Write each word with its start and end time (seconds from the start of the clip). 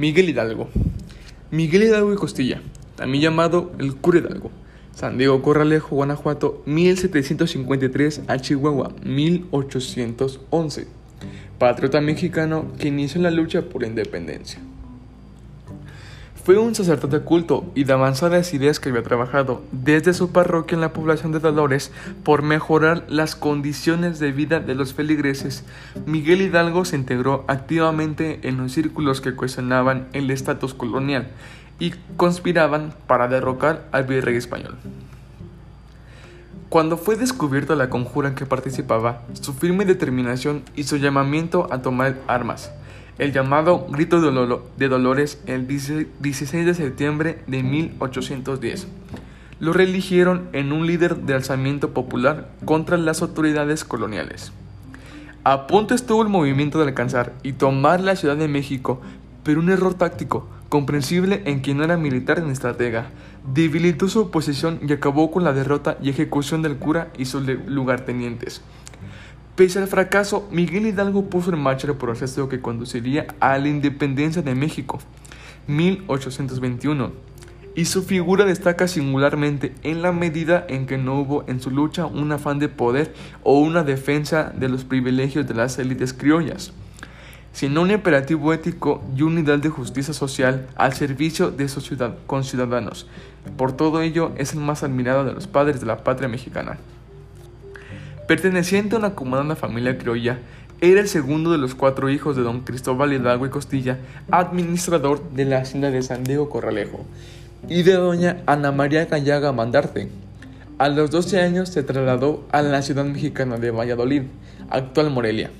Miguel 0.00 0.30
Hidalgo. 0.30 0.70
Miguel 1.50 1.82
Hidalgo 1.82 2.14
y 2.14 2.16
Costilla, 2.16 2.62
también 2.96 3.22
llamado 3.22 3.70
el 3.78 3.96
Cura 3.96 4.20
Hidalgo. 4.20 4.50
San 4.94 5.18
Diego 5.18 5.42
Corralejo, 5.42 5.94
Guanajuato, 5.94 6.62
1753 6.64 8.22
a 8.26 8.38
Chihuahua, 8.38 8.94
1811. 9.04 10.86
Patriota 11.58 12.00
mexicano 12.00 12.72
que 12.78 12.88
inició 12.88 13.20
la 13.20 13.30
lucha 13.30 13.60
por 13.60 13.82
la 13.82 13.88
independencia. 13.88 14.58
Fue 16.42 16.56
un 16.56 16.74
sacerdote 16.74 17.20
culto 17.20 17.70
y 17.74 17.84
de 17.84 17.92
avanzadas 17.92 18.54
ideas 18.54 18.80
que 18.80 18.88
había 18.88 19.02
trabajado 19.02 19.62
desde 19.72 20.14
su 20.14 20.32
parroquia 20.32 20.74
en 20.74 20.80
la 20.80 20.94
población 20.94 21.32
de 21.32 21.38
Dolores 21.38 21.92
por 22.24 22.42
mejorar 22.42 23.04
las 23.08 23.36
condiciones 23.36 24.18
de 24.20 24.32
vida 24.32 24.58
de 24.58 24.74
los 24.74 24.94
feligreses. 24.94 25.64
Miguel 26.06 26.40
Hidalgo 26.40 26.86
se 26.86 26.96
integró 26.96 27.44
activamente 27.46 28.40
en 28.48 28.56
los 28.56 28.72
círculos 28.72 29.20
que 29.20 29.34
cuestionaban 29.34 30.08
el 30.14 30.30
estatus 30.30 30.72
colonial 30.72 31.28
y 31.78 31.90
conspiraban 32.16 32.94
para 33.06 33.28
derrocar 33.28 33.86
al 33.92 34.04
virrey 34.04 34.36
español. 34.36 34.78
Cuando 36.70 36.96
fue 36.96 37.16
descubierta 37.16 37.74
la 37.74 37.90
conjura 37.90 38.30
en 38.30 38.34
que 38.34 38.46
participaba, 38.46 39.22
su 39.34 39.52
firme 39.52 39.84
determinación 39.84 40.62
y 40.74 40.84
su 40.84 40.96
llamamiento 40.96 41.68
a 41.70 41.82
tomar 41.82 42.16
armas 42.28 42.72
el 43.20 43.34
llamado 43.34 43.86
Grito 43.90 44.18
de 44.22 44.88
Dolores 44.88 45.42
el 45.44 45.66
16 45.66 46.64
de 46.64 46.74
septiembre 46.74 47.42
de 47.46 47.62
1810. 47.62 48.88
Lo 49.60 49.74
religieron 49.74 50.48
en 50.54 50.72
un 50.72 50.86
líder 50.86 51.18
de 51.18 51.34
alzamiento 51.34 51.90
popular 51.90 52.48
contra 52.64 52.96
las 52.96 53.20
autoridades 53.20 53.84
coloniales. 53.84 54.52
A 55.44 55.66
punto 55.66 55.94
estuvo 55.94 56.22
el 56.22 56.30
movimiento 56.30 56.78
de 56.78 56.86
alcanzar 56.86 57.34
y 57.42 57.52
tomar 57.52 58.00
la 58.00 58.16
Ciudad 58.16 58.38
de 58.38 58.48
México, 58.48 59.02
pero 59.44 59.60
un 59.60 59.68
error 59.68 59.92
táctico, 59.92 60.48
comprensible 60.70 61.42
en 61.44 61.60
quien 61.60 61.76
no 61.76 61.84
era 61.84 61.98
militar 61.98 62.42
ni 62.42 62.52
estratega, 62.52 63.10
debilitó 63.52 64.08
su 64.08 64.20
oposición 64.20 64.80
y 64.80 64.90
acabó 64.94 65.30
con 65.30 65.44
la 65.44 65.52
derrota 65.52 65.98
y 66.00 66.08
ejecución 66.08 66.62
del 66.62 66.78
cura 66.78 67.10
y 67.18 67.26
sus 67.26 67.46
lugartenientes. 67.66 68.62
Pese 69.60 69.78
al 69.78 69.88
fracaso, 69.88 70.48
Miguel 70.50 70.86
Hidalgo 70.86 71.28
puso 71.28 71.52
en 71.52 71.58
marcha 71.58 71.86
el 71.86 71.94
proceso 71.94 72.48
que 72.48 72.62
conduciría 72.62 73.26
a 73.40 73.58
la 73.58 73.68
independencia 73.68 74.40
de 74.40 74.54
México, 74.54 75.00
1821, 75.66 77.12
y 77.74 77.84
su 77.84 78.02
figura 78.02 78.46
destaca 78.46 78.88
singularmente 78.88 79.74
en 79.82 80.00
la 80.00 80.12
medida 80.12 80.64
en 80.66 80.86
que 80.86 80.96
no 80.96 81.20
hubo 81.20 81.44
en 81.46 81.60
su 81.60 81.70
lucha 81.70 82.06
un 82.06 82.32
afán 82.32 82.58
de 82.58 82.70
poder 82.70 83.12
o 83.42 83.60
una 83.60 83.82
defensa 83.82 84.50
de 84.56 84.70
los 84.70 84.84
privilegios 84.84 85.46
de 85.46 85.52
las 85.52 85.78
élites 85.78 86.14
criollas, 86.14 86.72
sino 87.52 87.82
un 87.82 87.90
imperativo 87.90 88.54
ético 88.54 89.04
y 89.14 89.20
un 89.20 89.38
ideal 89.38 89.60
de 89.60 89.68
justicia 89.68 90.14
social 90.14 90.68
al 90.74 90.94
servicio 90.94 91.50
de 91.50 91.68
sus 91.68 91.92
conciudadanos. 92.26 93.08
Por 93.58 93.72
todo 93.72 94.00
ello, 94.00 94.32
es 94.38 94.54
el 94.54 94.60
más 94.60 94.82
admirado 94.82 95.26
de 95.26 95.34
los 95.34 95.46
padres 95.46 95.80
de 95.80 95.86
la 95.86 96.02
patria 96.02 96.30
mexicana. 96.30 96.78
Perteneciente 98.30 98.94
a 98.94 98.98
una 99.00 99.08
acomodada 99.08 99.56
familia 99.56 99.98
criolla, 99.98 100.38
era 100.80 101.00
el 101.00 101.08
segundo 101.08 101.50
de 101.50 101.58
los 101.58 101.74
cuatro 101.74 102.10
hijos 102.10 102.36
de 102.36 102.42
don 102.42 102.60
Cristóbal 102.60 103.12
Hidalgo 103.12 103.44
y 103.44 103.50
Costilla, 103.50 103.98
administrador 104.30 105.32
de 105.32 105.46
la 105.46 105.58
hacienda 105.58 105.90
de 105.90 106.00
San 106.00 106.22
Diego 106.22 106.48
Corralejo, 106.48 107.04
y 107.68 107.82
de 107.82 107.94
doña 107.94 108.36
Ana 108.46 108.70
María 108.70 109.06
Gallaga 109.06 109.50
Mandarte. 109.50 110.10
A 110.78 110.88
los 110.88 111.10
12 111.10 111.40
años 111.40 111.70
se 111.70 111.82
trasladó 111.82 112.46
a 112.52 112.62
la 112.62 112.82
ciudad 112.82 113.04
mexicana 113.04 113.56
de 113.56 113.72
Valladolid, 113.72 114.22
actual 114.68 115.10
Morelia, 115.10 115.50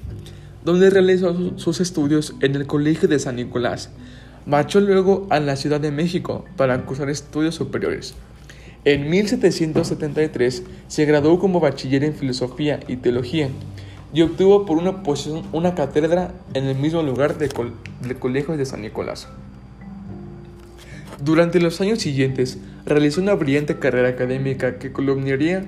donde 0.64 0.90
realizó 0.90 1.58
sus 1.58 1.80
estudios 1.80 2.36
en 2.38 2.54
el 2.54 2.68
Colegio 2.68 3.08
de 3.08 3.18
San 3.18 3.34
Nicolás. 3.34 3.90
Marchó 4.46 4.78
luego 4.78 5.26
a 5.30 5.40
la 5.40 5.56
Ciudad 5.56 5.80
de 5.80 5.90
México 5.90 6.44
para 6.56 6.80
cursar 6.82 7.10
estudios 7.10 7.56
superiores. 7.56 8.14
En 8.86 9.10
1773 9.10 10.62
se 10.88 11.04
graduó 11.04 11.38
como 11.38 11.60
bachiller 11.60 12.02
en 12.02 12.14
filosofía 12.14 12.80
y 12.88 12.96
teología 12.96 13.50
y 14.14 14.22
obtuvo 14.22 14.64
por 14.64 14.78
una 14.78 15.02
posición 15.02 15.44
una 15.52 15.74
cátedra 15.74 16.32
en 16.54 16.64
el 16.64 16.76
mismo 16.76 17.02
lugar 17.02 17.36
del 17.36 18.18
Colegio 18.18 18.56
de 18.56 18.64
San 18.64 18.80
Nicolás. 18.80 19.28
Durante 21.22 21.60
los 21.60 21.78
años 21.82 21.98
siguientes 21.98 22.58
realizó 22.86 23.20
una 23.20 23.34
brillante 23.34 23.78
carrera 23.78 24.08
académica 24.08 24.78
que 24.78 24.92
culminaría 24.92 25.66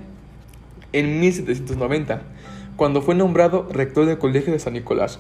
en 0.95 1.21
1790, 1.21 2.23
cuando 2.77 3.03
fue 3.03 3.15
nombrado 3.15 3.69
rector 3.71 4.07
del 4.07 4.17
Colegio 4.17 4.55
de 4.55 4.59
San 4.59 4.73
Nicolás. 4.73 5.19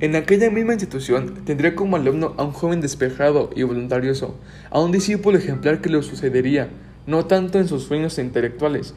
En 0.00 0.16
aquella 0.16 0.50
misma 0.50 0.74
institución 0.74 1.44
tendría 1.46 1.74
como 1.74 1.96
alumno 1.96 2.34
a 2.36 2.44
un 2.44 2.52
joven 2.52 2.82
despejado 2.82 3.48
y 3.56 3.62
voluntarioso, 3.62 4.38
a 4.70 4.80
un 4.80 4.92
discípulo 4.92 5.38
ejemplar 5.38 5.80
que 5.80 5.88
lo 5.88 6.02
sucedería, 6.02 6.68
no 7.06 7.26
tanto 7.26 7.58
en 7.58 7.68
sus 7.68 7.84
sueños 7.84 8.18
intelectuales, 8.18 8.94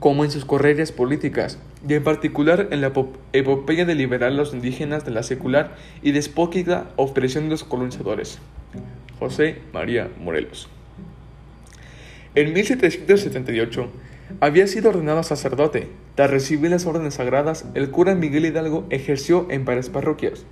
como 0.00 0.24
en 0.24 0.30
sus 0.30 0.44
correrías 0.44 0.92
políticas, 0.92 1.58
y 1.86 1.94
en 1.94 2.04
particular 2.04 2.68
en 2.70 2.80
la 2.80 2.92
epopeya 3.32 3.84
de 3.84 3.94
liberar 3.94 4.32
a 4.32 4.34
los 4.34 4.54
indígenas 4.54 5.04
de 5.04 5.10
la 5.10 5.22
secular 5.22 5.76
y 6.02 6.12
despótica 6.12 6.86
opresión 6.96 7.44
de 7.44 7.50
los 7.50 7.64
colonizadores. 7.64 8.38
José 9.18 9.58
María 9.72 10.08
Morelos. 10.18 10.68
En 12.34 12.52
1778 12.52 13.88
había 14.40 14.66
sido 14.66 14.90
ordenado 14.90 15.22
sacerdote. 15.22 15.88
Tras 16.14 16.30
recibir 16.30 16.70
las 16.70 16.86
órdenes 16.86 17.14
sagradas, 17.14 17.66
el 17.74 17.90
cura 17.90 18.14
Miguel 18.14 18.46
Hidalgo 18.46 18.86
ejerció 18.90 19.46
en 19.50 19.64
varias 19.64 19.90
parroquias. 19.90 20.44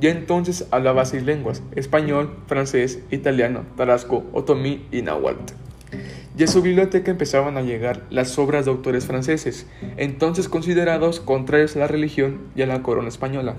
Ya 0.00 0.10
entonces 0.10 0.66
hablaba 0.70 1.04
seis 1.04 1.24
lenguas, 1.24 1.62
español, 1.76 2.38
francés, 2.46 3.00
italiano, 3.10 3.64
tarasco, 3.76 4.24
otomí 4.32 4.86
y 4.90 5.02
náhuatl 5.02 5.52
y 6.40 6.42
a 6.42 6.46
su 6.46 6.62
biblioteca 6.62 7.10
empezaban 7.10 7.58
a 7.58 7.60
llegar 7.60 8.06
las 8.08 8.38
obras 8.38 8.64
de 8.64 8.70
autores 8.70 9.04
franceses, 9.04 9.66
entonces 9.98 10.48
considerados 10.48 11.20
contrarios 11.20 11.76
a 11.76 11.80
la 11.80 11.86
religión 11.86 12.38
y 12.56 12.62
a 12.62 12.66
la 12.66 12.82
corona 12.82 13.10
española. 13.10 13.56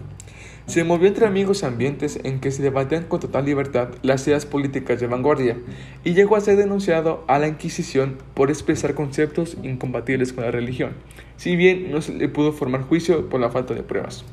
Se 0.66 0.84
movió 0.84 1.08
entre 1.08 1.28
amigos 1.28 1.64
ambientes 1.64 2.20
en 2.24 2.40
que 2.40 2.50
se 2.50 2.64
debatían 2.64 3.04
con 3.04 3.20
total 3.20 3.46
libertad 3.46 3.90
las 4.02 4.26
ideas 4.26 4.48
políticas 4.48 5.00
de 5.00 5.06
vanguardia 5.06 5.60
y 6.04 6.16
llegó 6.16 6.36
a 6.36 6.42
ser 6.42 6.58
denunciado 6.58 7.24
a 7.28 7.38
la 7.38 7.50
Inquisición 7.50 8.18
por 8.34 8.50
expresar 8.50 8.96
conceptos 8.96 9.58
incompatibles 9.62 10.34
con 10.34 10.44
la 10.44 10.50
religión, 10.50 10.94
si 11.38 11.56
bien 11.56 11.92
no 11.92 12.02
se 12.02 12.16
le 12.16 12.30
pudo 12.30 12.52
formar 12.52 12.82
juicio 12.82 13.30
por 13.30 13.40
la 13.40 13.52
falta 13.52 13.76
de 13.76 13.84
pruebas. 13.84 14.26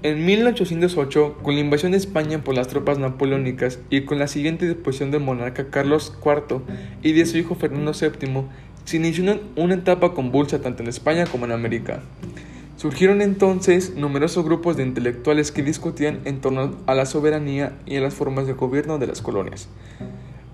En 0.00 0.24
1808, 0.24 1.38
con 1.42 1.54
la 1.56 1.60
invasión 1.60 1.90
de 1.90 1.98
España 1.98 2.44
por 2.44 2.54
las 2.54 2.68
tropas 2.68 3.00
napoleónicas 3.00 3.80
y 3.90 4.02
con 4.02 4.20
la 4.20 4.28
siguiente 4.28 4.64
deposición 4.68 5.10
del 5.10 5.22
monarca 5.22 5.70
Carlos 5.70 6.16
IV 6.24 6.60
y 7.02 7.14
de 7.14 7.26
su 7.26 7.36
hijo 7.36 7.56
Fernando 7.56 7.90
VII, 7.90 8.44
se 8.84 8.96
inició 8.96 9.40
una 9.56 9.74
etapa 9.74 10.14
convulsa 10.14 10.60
tanto 10.60 10.84
en 10.84 10.88
España 10.88 11.26
como 11.26 11.46
en 11.46 11.52
América. 11.52 12.00
Surgieron 12.76 13.22
entonces 13.22 13.96
numerosos 13.96 14.44
grupos 14.44 14.76
de 14.76 14.84
intelectuales 14.84 15.50
que 15.50 15.64
discutían 15.64 16.20
en 16.26 16.40
torno 16.40 16.76
a 16.86 16.94
la 16.94 17.04
soberanía 17.04 17.76
y 17.84 17.96
a 17.96 18.00
las 18.00 18.14
formas 18.14 18.46
de 18.46 18.52
gobierno 18.52 18.98
de 18.98 19.08
las 19.08 19.20
colonias. 19.20 19.68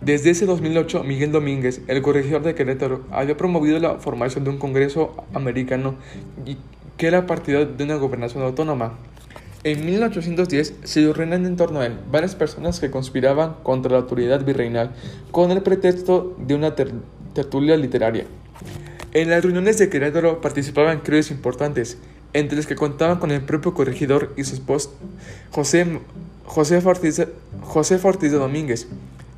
Desde 0.01 0.31
ese 0.31 0.47
2008, 0.47 1.05
Miguel 1.05 1.33
Domínguez, 1.33 1.83
el 1.87 2.01
corregidor 2.01 2.43
de 2.45 2.55
Querétaro, 2.55 3.05
había 3.11 3.37
promovido 3.37 3.79
la 3.79 3.97
formación 3.97 4.45
de 4.45 4.51
un 4.51 4.59
Congreso 4.59 5.23
americano 5.35 5.97
que 6.97 7.07
era 7.07 7.27
partidario 7.27 7.67
de 7.67 7.85
una 7.85 7.97
gobernación 7.97 8.43
autónoma. 8.43 8.95
En 9.65 9.87
1810 9.87 10.75
se 10.85 11.09
ordenan 11.09 11.47
en 11.47 11.57
torno 11.57 11.81
a 11.81 11.87
él 11.87 11.97
varias 12.11 12.35
personas 12.35 12.81
que 12.81 12.91
conspiraban 12.91 13.55
contra 13.63 13.93
la 13.93 13.99
autoridad 14.01 14.45
virreinal 14.45 14.91
con 15.31 15.51
el 15.53 15.63
pretexto 15.63 16.37
de 16.39 16.55
una 16.55 16.75
tertulia 16.75 17.75
literaria. 17.79 18.27
En 19.15 19.31
las 19.31 19.43
reuniones 19.43 19.79
de 19.79 19.89
Querétaro 19.89 20.43
participaban 20.43 21.01
criollos 21.01 21.31
importantes, 21.31 21.97
entre 22.35 22.57
los 22.57 22.67
que 22.67 22.75
contaban 22.75 23.19
con 23.19 23.31
el 23.31 23.41
propio 23.41 23.73
corregidor 23.73 24.35
y 24.37 24.45
su 24.45 24.55
esposo 24.55 24.93
José, 25.51 25.99
José, 26.45 26.83
Ortiz, 26.85 27.23
José 27.63 27.99
de 27.99 28.29
Domínguez, 28.29 28.87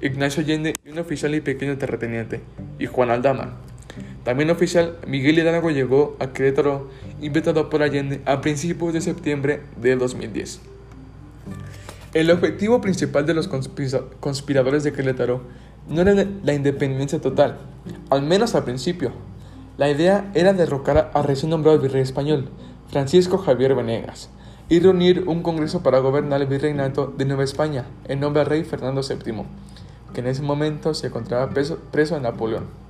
Ignacio 0.00 0.42
Allende 0.42 0.74
y 0.84 0.90
un 0.90 0.98
oficial 0.98 1.36
y 1.36 1.40
pequeño 1.40 1.78
terrateniente, 1.78 2.40
y 2.80 2.86
Juan 2.86 3.10
Aldama. 3.10 3.58
También 4.26 4.50
oficial, 4.50 4.96
Miguel 5.06 5.38
Hidalgo 5.38 5.70
llegó 5.70 6.16
a 6.18 6.32
Querétaro 6.32 6.88
invitado 7.22 7.70
por 7.70 7.84
Allende 7.84 8.22
a 8.24 8.40
principios 8.40 8.92
de 8.92 9.00
septiembre 9.00 9.62
de 9.80 9.94
2010. 9.94 10.62
El 12.12 12.32
objetivo 12.32 12.80
principal 12.80 13.24
de 13.24 13.34
los 13.34 13.46
conspiradores 14.18 14.82
de 14.82 14.92
Querétaro 14.92 15.42
no 15.88 16.00
era 16.02 16.26
la 16.42 16.54
independencia 16.54 17.20
total, 17.20 17.58
al 18.10 18.22
menos 18.22 18.56
al 18.56 18.64
principio. 18.64 19.12
La 19.78 19.88
idea 19.88 20.28
era 20.34 20.52
derrocar 20.52 21.12
al 21.14 21.22
recién 21.22 21.50
nombrado 21.50 21.78
virrey 21.78 22.02
español, 22.02 22.48
Francisco 22.90 23.38
Javier 23.38 23.76
Venegas, 23.76 24.28
y 24.68 24.80
reunir 24.80 25.22
un 25.28 25.44
congreso 25.44 25.84
para 25.84 26.00
gobernar 26.00 26.40
el 26.42 26.48
virreinato 26.48 27.14
de 27.16 27.26
Nueva 27.26 27.44
España 27.44 27.84
en 28.08 28.18
nombre 28.18 28.40
del 28.40 28.50
rey 28.50 28.64
Fernando 28.64 29.02
VII, 29.02 29.44
que 30.12 30.20
en 30.20 30.26
ese 30.26 30.42
momento 30.42 30.94
se 30.94 31.06
encontraba 31.06 31.48
preso, 31.50 31.78
preso 31.92 32.16
en 32.16 32.24
Napoleón. 32.24 32.85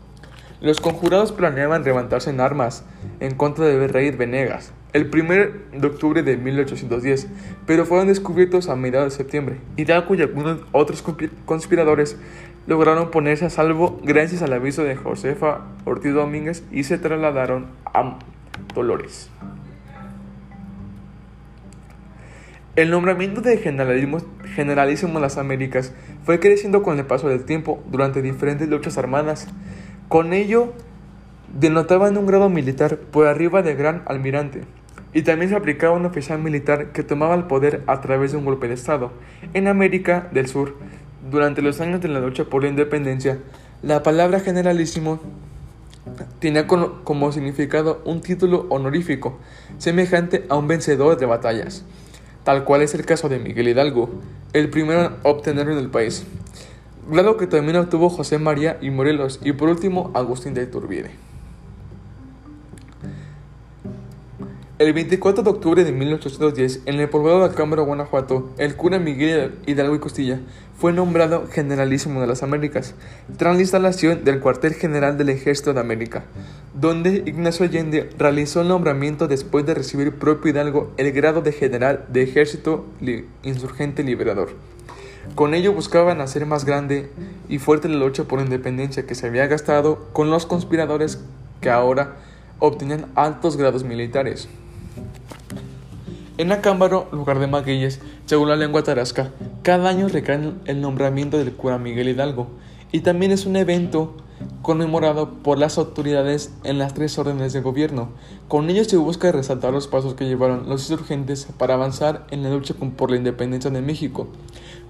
Los 0.60 0.80
conjurados 0.80 1.32
planeaban 1.32 1.84
levantarse 1.84 2.30
en 2.30 2.40
armas 2.40 2.84
en 3.20 3.34
contra 3.34 3.66
del 3.66 3.90
rey 3.90 4.10
Venegas, 4.10 4.72
el 4.94 5.10
1 5.12 5.34
de 5.78 5.86
octubre 5.86 6.22
de 6.22 6.38
1810, 6.38 7.28
pero 7.66 7.84
fueron 7.84 8.06
descubiertos 8.06 8.70
a 8.70 8.76
mediados 8.76 9.12
de 9.12 9.16
septiembre. 9.18 9.56
Hidalgo 9.76 10.14
y 10.14 10.22
algunos 10.22 10.60
otros 10.72 11.04
conspiradores 11.44 12.16
lograron 12.66 13.10
ponerse 13.10 13.44
a 13.44 13.50
salvo 13.50 14.00
gracias 14.02 14.40
al 14.40 14.54
aviso 14.54 14.82
de 14.82 14.96
Josefa 14.96 15.60
Ortiz 15.84 16.14
Domínguez 16.14 16.64
y 16.72 16.84
se 16.84 16.96
trasladaron 16.96 17.66
a 17.84 18.18
Dolores. 18.74 19.30
El 22.76 22.90
nombramiento 22.90 23.40
de 23.40 23.56
generalísimo 23.58 25.18
en 25.18 25.22
las 25.22 25.38
Américas 25.38 25.94
fue 26.24 26.40
creciendo 26.40 26.82
con 26.82 26.98
el 26.98 27.06
paso 27.06 27.28
del 27.28 27.44
tiempo 27.44 27.82
durante 27.90 28.20
diferentes 28.20 28.68
luchas 28.68 28.98
armadas. 28.98 29.48
Con 30.08 30.32
ello, 30.32 30.72
denotaban 31.52 32.16
un 32.16 32.26
grado 32.26 32.48
militar 32.48 32.98
por 32.98 33.26
arriba 33.26 33.62
de 33.62 33.74
gran 33.74 34.02
almirante, 34.06 34.62
y 35.12 35.22
también 35.22 35.50
se 35.50 35.56
aplicaba 35.56 35.96
un 35.96 36.06
oficial 36.06 36.40
militar 36.40 36.92
que 36.92 37.02
tomaba 37.02 37.34
el 37.34 37.44
poder 37.44 37.82
a 37.86 38.00
través 38.00 38.32
de 38.32 38.38
un 38.38 38.44
golpe 38.44 38.68
de 38.68 38.74
Estado. 38.74 39.12
En 39.54 39.66
América 39.66 40.28
del 40.32 40.46
Sur, 40.46 40.76
durante 41.30 41.62
los 41.62 41.80
años 41.80 42.00
de 42.00 42.08
la 42.08 42.20
lucha 42.20 42.44
por 42.44 42.62
la 42.62 42.68
independencia, 42.68 43.38
la 43.82 44.02
palabra 44.02 44.40
generalísimo 44.40 45.20
tenía 46.38 46.66
como 46.66 47.32
significado 47.32 48.02
un 48.04 48.20
título 48.20 48.66
honorífico, 48.68 49.38
semejante 49.78 50.44
a 50.48 50.56
un 50.56 50.68
vencedor 50.68 51.16
de 51.18 51.26
batallas 51.26 51.84
tal 52.46 52.62
cual 52.62 52.82
es 52.82 52.94
el 52.94 53.04
caso 53.04 53.28
de 53.28 53.40
Miguel 53.40 53.66
Hidalgo, 53.66 54.08
el 54.52 54.70
primero 54.70 55.04
en 55.04 55.12
obtenerlo 55.24 55.72
en 55.72 55.80
el 55.80 55.90
país. 55.90 56.24
Grado 57.08 57.36
que 57.36 57.46
también 57.46 57.76
obtuvo 57.76 58.10
José 58.10 58.38
María 58.38 58.78
y 58.80 58.90
Morelos 58.90 59.38
y 59.44 59.52
por 59.52 59.68
último 59.68 60.10
Agustín 60.12 60.54
de 60.54 60.64
Iturbide. 60.64 61.10
El 64.80 64.92
24 64.92 65.44
de 65.44 65.50
octubre 65.50 65.84
de 65.84 65.92
1810, 65.92 66.82
en 66.84 66.98
el 66.98 67.08
poblado 67.08 67.38
de 67.38 67.46
Acámbaro, 67.46 67.84
Guanajuato, 67.84 68.50
el 68.58 68.74
cura 68.74 68.98
Miguel 68.98 69.54
Hidalgo 69.66 69.94
y 69.94 70.00
Costilla 70.00 70.40
fue 70.76 70.92
nombrado 70.92 71.46
Generalísimo 71.46 72.20
de 72.20 72.26
las 72.26 72.42
Américas, 72.42 72.94
tras 73.38 73.54
la 73.54 73.62
instalación 73.62 74.24
del 74.24 74.40
cuartel 74.40 74.74
general 74.74 75.16
del 75.16 75.28
Ejército 75.28 75.72
de 75.72 75.80
América, 75.80 76.24
donde 76.74 77.22
Ignacio 77.24 77.64
Allende 77.64 78.10
realizó 78.18 78.62
el 78.62 78.68
nombramiento 78.68 79.28
después 79.28 79.64
de 79.64 79.74
recibir 79.74 80.18
propio 80.18 80.50
Hidalgo 80.50 80.92
el 80.96 81.12
grado 81.12 81.40
de 81.40 81.52
general 81.52 82.04
de 82.08 82.24
Ejército 82.24 82.84
Insurgente 83.44 84.02
Liberador. 84.02 84.50
Con 85.34 85.54
ello 85.54 85.72
buscaban 85.72 86.20
hacer 86.20 86.46
más 86.46 86.64
grande 86.64 87.10
y 87.48 87.58
fuerte 87.58 87.88
la 87.88 87.96
lucha 87.96 88.24
por 88.24 88.38
la 88.38 88.44
independencia 88.44 89.06
que 89.06 89.14
se 89.14 89.26
había 89.26 89.46
gastado 89.46 90.08
con 90.12 90.30
los 90.30 90.46
conspiradores 90.46 91.20
que 91.60 91.70
ahora 91.70 92.16
obtenían 92.58 93.06
altos 93.14 93.56
grados 93.56 93.84
militares. 93.84 94.48
En 96.38 96.52
Acámbaro, 96.52 97.08
lugar 97.12 97.38
de 97.38 97.46
Magueyes, 97.46 98.00
según 98.26 98.48
la 98.48 98.56
lengua 98.56 98.82
tarasca, 98.82 99.30
cada 99.62 99.88
año 99.88 100.08
recae 100.08 100.52
el 100.66 100.80
nombramiento 100.80 101.38
del 101.38 101.52
cura 101.52 101.78
Miguel 101.78 102.08
Hidalgo 102.08 102.48
y 102.92 103.00
también 103.00 103.32
es 103.32 103.46
un 103.46 103.56
evento 103.56 104.16
conmemorado 104.60 105.30
por 105.42 105.58
las 105.58 105.78
autoridades 105.78 106.52
en 106.64 106.78
las 106.78 106.92
tres 106.92 107.18
órdenes 107.18 107.52
de 107.52 107.60
gobierno. 107.60 108.10
Con 108.48 108.68
ello 108.68 108.84
se 108.84 108.96
busca 108.96 109.32
resaltar 109.32 109.72
los 109.72 109.86
pasos 109.86 110.14
que 110.14 110.26
llevaron 110.26 110.68
los 110.68 110.82
insurgentes 110.82 111.46
para 111.56 111.74
avanzar 111.74 112.26
en 112.30 112.42
la 112.42 112.50
lucha 112.50 112.74
por 112.74 113.10
la 113.10 113.16
independencia 113.16 113.70
de 113.70 113.80
México 113.80 114.28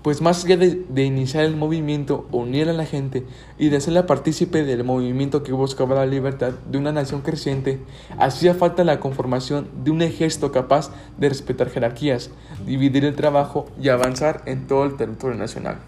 pues 0.06 0.22
más 0.22 0.44
allá 0.44 0.56
de, 0.56 1.02
iniciar 1.04 1.42
el 1.42 1.56
movimiento, 1.56 2.28
unir 2.30 2.68
a 2.68 2.72
la 2.72 2.86
gente 2.86 3.26
y 3.58 3.70
de 3.70 3.78
hacerla 3.78 4.06
partícipe 4.06 4.62
del 4.62 4.84
movimiento 4.84 5.42
que 5.42 5.50
buscaba 5.50 5.96
la 5.96 6.06
libertad 6.06 6.52
de 6.70 6.78
una 6.78 6.92
nación 6.92 7.22
creciente, 7.22 7.80
hacía 8.16 8.54
falta 8.54 8.84
la 8.84 9.00
conformación 9.00 9.66
de 9.82 9.90
un 9.90 10.02
ejército 10.02 10.52
capaz 10.52 10.92
de 11.18 11.28
respetar 11.28 11.70
jerarquías, 11.70 12.30
dividir 12.64 13.04
el 13.04 13.16
trabajo 13.16 13.66
y 13.82 13.88
avanzar 13.88 14.42
en 14.46 14.68
todo 14.68 14.84
el 14.84 14.96
territorio 14.96 15.36
nacional. 15.36 15.78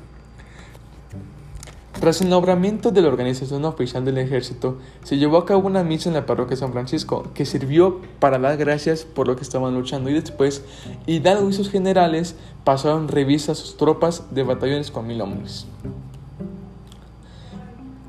Tras 2.08 2.22
el 2.22 2.31
nombramiento 2.31 2.90
de 2.90 3.02
la 3.02 3.08
organización 3.08 3.66
oficial 3.66 4.02
del 4.02 4.16
ejército, 4.16 4.78
se 5.02 5.19
llevó 5.19 5.37
a 5.37 5.44
cabo 5.44 5.66
una 5.66 5.84
misa 5.84 6.08
en 6.08 6.14
la 6.14 6.25
parroquia 6.25 6.52
de 6.52 6.60
San 6.60 6.72
Francisco 6.72 7.26
que 7.34 7.44
sirvió 7.44 8.00
para 8.19 8.38
dar 8.38 8.56
gracias 8.56 9.05
por 9.05 9.26
lo 9.26 9.37
que 9.37 9.43
estaban 9.43 9.75
luchando 9.75 10.08
y 10.08 10.14
después 10.14 10.64
Hidalgo 11.05 11.50
y 11.50 11.52
sus 11.52 11.69
generales 11.69 12.34
pasaron 12.64 13.08
revista 13.08 13.52
a 13.52 13.55
sus 13.55 13.76
tropas 13.76 14.34
de 14.34 14.43
batallones 14.43 14.90
con 14.90 15.06
mil 15.06 15.20
hombres. 15.20 15.66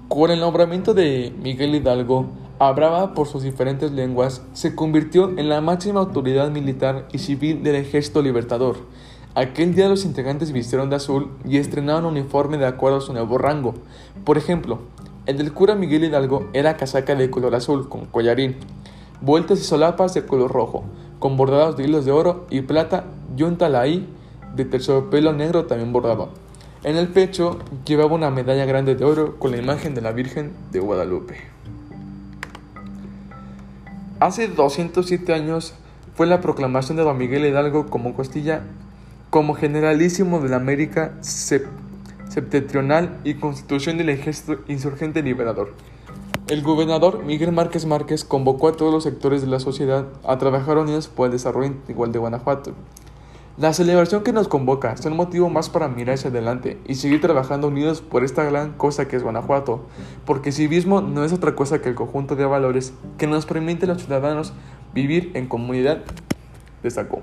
Con 0.08 0.32
el 0.32 0.40
nombramiento 0.40 0.94
de 0.94 1.34
Miguel 1.38 1.76
Hidalgo, 1.76 2.28
hablaba 2.58 3.14
por 3.14 3.28
sus 3.28 3.44
diferentes 3.44 3.92
lenguas, 3.92 4.44
se 4.54 4.76
convirtió 4.76 5.38
en 5.38 5.50
la 5.50 5.60
máxima 5.60 6.00
autoridad 6.00 6.50
militar 6.52 7.06
y 7.12 7.18
civil 7.18 7.64
del 7.64 7.76
ejército 7.76 8.22
libertador 8.22 8.78
Aquel 9.40 9.74
día 9.74 9.88
los 9.88 10.04
integrantes 10.04 10.52
vistieron 10.52 10.90
de 10.90 10.98
azul 10.98 11.32
y 11.46 11.60
estrenaron 11.60 12.04
uniforme 12.04 12.58
de 12.58 12.66
acuerdo 12.66 12.98
a 12.98 13.02
su 13.02 13.14
nuevo 13.14 13.38
rango. 13.38 13.74
Por 14.26 14.38
ejemplo, 14.38 14.80
el 15.28 15.38
del 15.38 15.54
cura 15.54 15.76
Miguel 15.76 16.04
Hidalgo 16.04 16.50
era 16.52 16.76
casaca 16.76 17.16
de 17.16 17.32
color 17.32 17.56
azul 17.56 17.88
con 17.88 18.06
collarín, 18.06 18.58
vueltas 19.22 19.62
y 19.62 19.64
solapas 19.64 20.14
de 20.14 20.26
color 20.26 20.52
rojo, 20.52 20.84
con 21.20 21.38
bordados 21.38 21.78
de 21.78 21.86
hilos 21.86 22.04
de 22.04 22.12
oro 22.12 22.48
y 22.50 22.64
plata 22.64 23.06
y 23.38 23.44
un 23.44 23.58
talaí 23.58 24.10
de 24.58 24.66
terciopelo 24.66 25.32
negro 25.32 25.68
también 25.68 25.94
bordado. 25.94 26.32
En 26.84 26.98
el 26.98 27.08
pecho 27.08 27.60
llevaba 27.86 28.16
una 28.16 28.32
medalla 28.32 28.66
grande 28.66 28.96
de 28.96 29.06
oro 29.06 29.40
con 29.40 29.52
la 29.52 29.58
imagen 29.58 29.96
de 29.96 30.02
la 30.02 30.12
Virgen 30.12 30.52
de 30.74 30.82
Guadalupe. 30.82 31.38
Hace 34.20 34.50
207 34.50 35.34
años 35.34 35.76
fue 36.14 36.28
la 36.28 36.42
proclamación 36.42 36.98
de 36.98 37.04
Don 37.04 37.18
Miguel 37.18 37.46
Hidalgo 37.46 37.86
como 37.86 38.14
Costilla 38.14 38.64
como 39.30 39.54
generalísimo 39.54 40.40
de 40.40 40.50
la 40.50 40.56
América 40.56 41.14
septentrional 41.22 43.20
y 43.24 43.36
constitución 43.36 43.98
del 43.98 44.10
ejército 44.10 44.58
insurgente 44.68 45.22
liberador. 45.22 45.74
El 46.48 46.64
gobernador 46.64 47.24
Miguel 47.24 47.52
Márquez 47.52 47.86
Márquez 47.86 48.26
convocó 48.26 48.70
a 48.70 48.72
todos 48.76 48.92
los 48.92 49.04
sectores 49.04 49.42
de 49.42 49.48
la 49.48 49.60
sociedad 49.60 50.08
a 50.24 50.40
trabajar 50.40 50.80
unidos 50.80 51.08
por 51.08 51.28
el 51.28 51.32
desarrollo 51.32 51.76
igual 51.88 52.12
de 52.12 52.18
Guanajuato. 52.18 52.74
La 53.60 53.74
celebración 53.74 54.24
que 54.24 54.32
nos 54.32 54.48
convoca 54.48 54.94
es 54.94 55.06
un 55.06 55.16
motivo 55.18 55.50
más 55.50 55.70
para 55.70 55.90
mirar 55.90 56.16
hacia 56.16 56.32
adelante 56.32 56.80
y 56.88 56.96
seguir 56.96 57.22
trabajando 57.22 57.68
unidos 57.68 58.02
por 58.02 58.24
esta 58.24 58.44
gran 58.46 58.72
cosa 58.72 59.08
que 59.08 59.18
es 59.18 59.22
Guanajuato, 59.22 59.86
porque 60.26 60.52
civismo 60.52 61.02
no 61.02 61.24
es 61.24 61.34
otra 61.34 61.56
cosa 61.56 61.82
que 61.82 61.90
el 61.90 61.96
conjunto 61.96 62.36
de 62.36 62.46
valores 62.46 62.94
que 63.18 63.28
nos 63.28 63.46
permite 63.46 63.86
a 63.86 63.90
los 63.90 64.02
ciudadanos 64.02 64.54
vivir 64.94 65.32
en 65.36 65.48
comunidad, 65.48 66.00
destacó. 66.82 67.22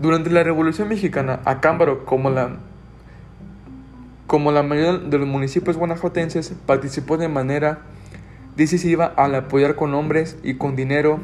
Durante 0.00 0.30
la 0.30 0.42
Revolución 0.42 0.88
Mexicana, 0.88 1.40
Acámbaro, 1.44 2.06
como 2.06 2.30
la, 2.30 2.56
como 4.26 4.50
la 4.50 4.62
mayoría 4.62 4.96
de 4.96 5.18
los 5.18 5.28
municipios 5.28 5.76
guanajuatenses, 5.76 6.54
participó 6.64 7.18
de 7.18 7.28
manera 7.28 7.80
decisiva 8.56 9.12
al 9.14 9.34
apoyar 9.34 9.76
con 9.76 9.92
hombres 9.92 10.38
y 10.42 10.54
con 10.54 10.74
dinero 10.74 11.20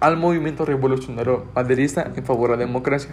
al 0.00 0.18
movimiento 0.18 0.66
revolucionario 0.66 1.46
maderista 1.54 2.12
en 2.14 2.24
favor 2.24 2.50
de 2.50 2.56
la 2.58 2.66
democracia. 2.66 3.12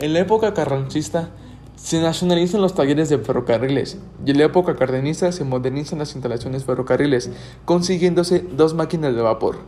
En 0.00 0.14
la 0.14 0.18
época 0.18 0.52
carrancista 0.52 1.30
se 1.76 2.00
nacionalizan 2.00 2.62
los 2.62 2.74
talleres 2.74 3.08
de 3.08 3.18
ferrocarriles 3.18 3.98
y 4.24 4.32
en 4.32 4.38
la 4.38 4.46
época 4.46 4.74
cardenista 4.74 5.30
se 5.30 5.44
modernizan 5.44 6.00
las 6.00 6.16
instalaciones 6.16 6.64
ferrocarriles, 6.64 7.30
consiguiéndose 7.64 8.40
dos 8.40 8.74
máquinas 8.74 9.14
de 9.14 9.22
vapor 9.22 9.58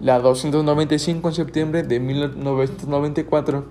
la 0.00 0.18
295 0.18 1.28
en 1.28 1.34
septiembre 1.34 1.82
de 1.82 2.00
1994 2.00 3.64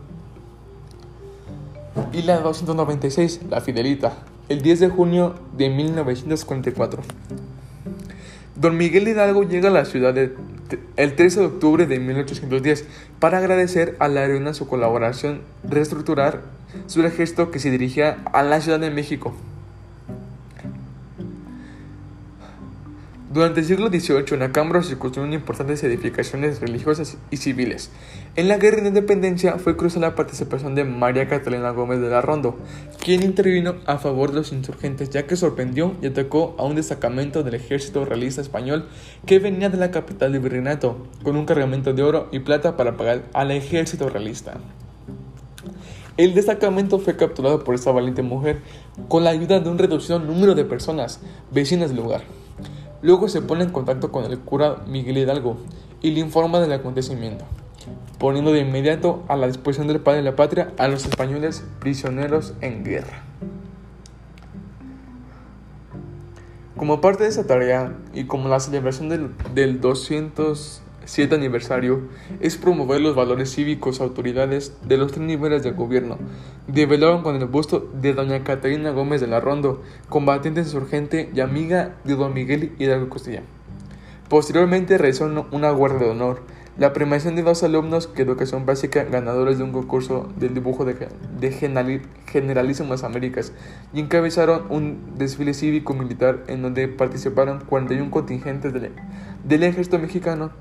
y 2.12 2.22
la 2.24 2.40
296, 2.40 3.42
la 3.50 3.62
Fidelita, 3.62 4.14
el 4.50 4.62
10 4.62 4.80
de 4.80 4.90
junio 4.90 5.36
de 5.58 5.70
1944. 5.70 7.02
Don 8.56 8.78
Miguel 8.78 9.08
Hidalgo 9.08 9.44
llega 9.44 9.70
a 9.70 9.72
la 9.72 9.86
ciudad 9.86 10.16
el 10.18 11.16
13 11.16 11.40
de 11.40 11.46
octubre 11.46 11.86
de 11.86 12.00
1810 12.00 12.86
para 13.20 13.40
agradecer 13.40 13.96
a 14.00 14.08
la 14.08 14.22
aerolínea 14.22 14.54
su 14.54 14.68
colaboración, 14.68 15.42
reestructurar 15.64 16.42
su 16.88 17.04
ejército 17.04 17.52
que 17.52 17.60
se 17.60 17.72
dirigía 17.72 18.24
a 18.32 18.44
la 18.44 18.62
Ciudad 18.62 18.80
de 18.80 18.92
México. 18.92 19.34
Durante 23.34 23.62
el 23.62 23.66
siglo 23.66 23.88
XVIII, 23.88 24.36
en 24.36 24.44
Acámbaro 24.44 24.84
se 24.84 25.00
construyeron 25.00 25.34
importantes 25.34 25.84
edificaciones 25.84 26.62
religiosas 26.62 27.18
y 27.32 27.38
civiles. 27.38 27.90
En 28.36 28.48
la 28.48 28.58
Guerra 28.58 28.82
de 28.82 28.90
Independencia 28.90 29.58
fue 29.58 29.76
crucial 29.76 30.02
la 30.02 30.14
participación 30.14 30.76
de 30.76 30.84
María 30.84 31.28
Catalina 31.28 31.72
Gómez 31.72 32.00
de 32.00 32.12
la 32.12 32.22
Rondo, 32.22 32.60
quien 33.04 33.24
intervino 33.24 33.74
a 33.88 33.98
favor 33.98 34.30
de 34.30 34.38
los 34.38 34.52
insurgentes 34.52 35.10
ya 35.10 35.26
que 35.26 35.36
sorprendió 35.36 35.96
y 36.04 36.06
atacó 36.06 36.54
a 36.60 36.64
un 36.64 36.76
destacamento 36.76 37.42
del 37.42 37.56
ejército 37.56 38.06
realista 38.06 38.40
español 38.40 38.88
que 39.26 39.40
venía 39.40 39.70
de 39.70 39.78
la 39.78 39.90
capital 39.90 40.32
de 40.32 40.38
Virreinato, 40.38 41.08
con 41.24 41.36
un 41.36 41.48
cargamento 41.48 41.92
de 41.92 42.04
oro 42.04 42.30
y 42.32 42.38
plata 42.38 42.78
para 42.78 42.98
pagar 42.98 43.24
al 43.34 43.50
ejército 43.50 44.10
realista. 44.10 44.60
El 46.18 46.36
destacamento 46.36 47.00
fue 47.00 47.18
capturado 47.18 47.64
por 47.64 47.74
esta 47.74 47.92
valiente 47.92 48.22
mujer 48.22 48.60
con 49.08 49.24
la 49.24 49.32
ayuda 49.32 49.60
de 49.60 49.72
un 49.72 49.80
reducido 49.80 50.20
número 50.20 50.54
de 50.54 50.66
personas 50.66 51.20
vecinas 51.50 51.90
del 51.90 51.98
lugar. 51.98 52.43
Luego 53.04 53.28
se 53.28 53.42
pone 53.42 53.66
en 53.66 53.70
contacto 53.70 54.14
con 54.14 54.24
el 54.24 54.40
cura 54.40 54.78
Miguel 54.88 55.18
Hidalgo 55.18 55.58
y 56.02 56.12
le 56.12 56.22
informa 56.22 56.62
del 56.62 56.72
acontecimiento, 56.72 57.44
poniendo 58.18 58.54
de 58.54 58.62
inmediato 58.62 59.24
a 59.28 59.36
la 59.36 59.48
disposición 59.48 59.88
del 59.88 60.00
padre 60.00 60.20
de 60.20 60.24
la 60.24 60.38
patria 60.38 60.72
a 60.78 60.88
los 60.88 61.06
españoles 61.06 61.66
prisioneros 61.82 62.54
en 62.62 62.86
guerra. 62.86 63.22
Como 66.78 67.02
parte 67.02 67.24
de 67.24 67.30
esa 67.30 67.46
tarea 67.46 67.94
y 68.14 68.24
como 68.24 68.48
la 68.48 68.62
celebración 68.62 69.10
del, 69.10 69.32
del 69.54 69.82
207 71.04 71.36
aniversario 71.36 72.02
es 72.40 72.58
promover 72.58 73.02
los 73.02 73.16
valores 73.16 73.54
cívicos 73.54 74.00
autoridades 74.00 74.74
de 74.88 74.98
los 74.98 75.12
tres 75.12 75.26
niveles 75.26 75.64
de 75.64 75.72
gobierno, 75.72 76.18
develaron 76.68 77.24
con 77.24 77.36
el 77.36 77.46
busto 77.46 77.90
de 77.94 78.14
doña 78.14 78.44
Catalina 78.44 78.92
Gómez 78.92 79.22
de 79.22 79.28
la 79.28 79.40
Rondo, 79.40 79.82
combatiente 80.10 80.62
insurgente 80.62 81.30
y 81.34 81.42
amiga 81.42 81.96
de 82.04 82.16
don 82.16 82.34
Miguel 82.34 82.74
Hidalgo 82.80 83.10
Costilla. 83.10 83.44
Posteriormente 84.30 84.98
realizó 84.98 85.30
una 85.52 85.72
guardia 85.72 86.00
de 86.00 86.10
honor, 86.12 86.42
la 86.78 86.92
premiación 86.92 87.36
de 87.36 87.44
dos 87.44 87.62
alumnos 87.62 88.16
de 88.16 88.24
educación 88.24 88.66
básica 88.66 89.04
ganadores 89.04 89.60
de 89.60 89.64
un 89.64 89.74
concurso 89.74 90.28
del 90.38 90.56
dibujo 90.56 90.86
de, 90.86 91.08
de 91.40 92.00
Generalísimas 92.26 93.04
Américas 93.04 93.54
y 93.94 94.00
encabezaron 94.00 94.64
un 94.70 95.14
desfile 95.18 95.54
cívico-militar 95.54 96.46
en 96.48 96.64
donde 96.64 96.88
participaron 96.88 97.60
41 97.66 98.10
contingentes 98.10 98.74
del, 98.74 98.92
del 99.44 99.64
ejército 99.64 100.00
mexicano, 100.00 100.52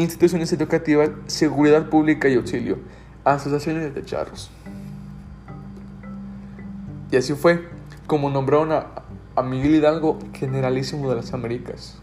instituciones 0.00 0.52
educativas, 0.52 1.10
seguridad 1.26 1.88
pública 1.88 2.28
y 2.28 2.34
auxilio, 2.34 2.78
asociaciones 3.24 3.94
de 3.94 4.04
charros. 4.04 4.50
Y 7.10 7.16
así 7.16 7.34
fue 7.34 7.68
como 8.06 8.30
nombraron 8.30 8.72
a, 8.72 8.86
a 9.34 9.42
Miguel 9.42 9.76
Hidalgo 9.76 10.18
Generalísimo 10.32 11.08
de 11.10 11.16
las 11.16 11.32
Américas. 11.32 11.98